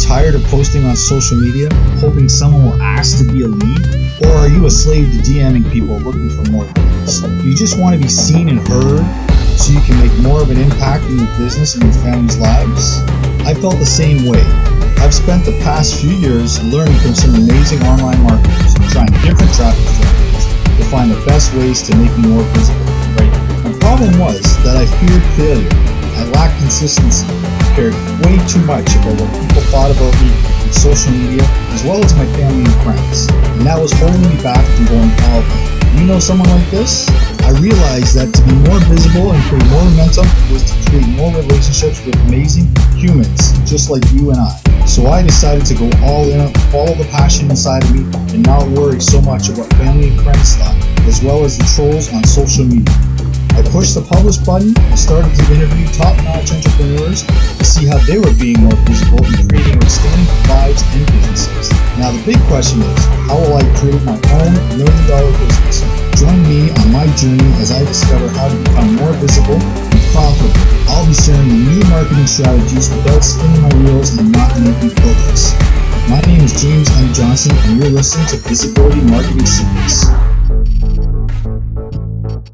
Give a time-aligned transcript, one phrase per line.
[0.00, 1.68] tired of posting on social media,
[2.00, 4.24] hoping someone will ask to be a lead?
[4.24, 7.22] Or are you a slave to DMing people looking for more leads?
[7.44, 9.04] You just want to be seen and heard
[9.56, 12.98] so you can make more of an impact in your business and your family's lives?
[13.46, 14.42] I felt the same way.
[14.98, 19.52] I've spent the past few years learning from some amazing online marketers and trying different
[19.54, 20.46] traffic strategies
[20.78, 22.80] to find the best ways to make more visible.
[23.16, 23.32] Right?
[23.64, 25.95] My problem was that I feared failure.
[26.16, 27.26] I lacked consistency,
[27.76, 27.94] cared
[28.24, 30.32] way too much about what people thought about me
[30.64, 31.44] on social media,
[31.76, 35.12] as well as my family and friends, and that was holding me back from going
[35.30, 35.76] all in.
[36.00, 37.08] You know someone like this?
[37.40, 41.32] I realized that to be more visible and create more momentum was to create more
[41.32, 44.86] relationships with amazing humans just like you and I.
[44.86, 48.02] So I decided to go all in, follow the passion inside of me,
[48.34, 50.76] and not worry so much about family and friends thought,
[51.08, 52.94] as well as the trolls on social media.
[53.56, 58.20] I pushed the publish button and started to interview top-notch entrepreneurs to see how they
[58.20, 61.72] were being more visible and creating outstanding lives and businesses.
[61.96, 65.80] Now the big question is, how will I create my own million-dollar business?
[66.20, 70.52] Join me on my journey as I discover how to become more visible and profitable.
[70.92, 75.56] I'll be sharing new marketing strategies without spinning my wheels and not making progress.
[76.12, 77.08] My name is James M.
[77.16, 80.12] Johnson, and you're listening to Visibility Marketing Secrets.